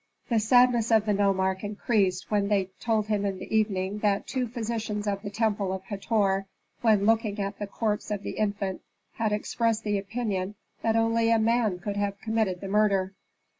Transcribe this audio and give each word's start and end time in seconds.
The 0.29 0.39
sadness 0.39 0.89
of 0.89 1.05
the 1.05 1.13
nomarch 1.13 1.63
increased 1.63 2.31
when 2.31 2.47
they 2.47 2.71
told 2.79 3.05
him 3.05 3.23
in 3.23 3.37
the 3.37 3.55
evening 3.55 3.99
that 3.99 4.25
two 4.25 4.47
physicians 4.47 5.05
of 5.05 5.21
the 5.21 5.29
temple 5.29 5.71
of 5.71 5.83
Hator, 5.83 6.47
when 6.81 7.05
looking 7.05 7.39
at 7.39 7.59
the 7.59 7.67
corpse 7.67 8.09
of 8.09 8.23
the 8.23 8.31
infant, 8.39 8.81
had 9.17 9.31
expressed 9.31 9.83
the 9.83 9.99
opinion 9.99 10.55
that 10.81 10.95
only 10.95 11.29
a 11.29 11.37
man 11.37 11.77
could 11.77 11.97
have 11.97 12.19
committed 12.19 12.61
the 12.61 12.67
murder. 12.67 13.13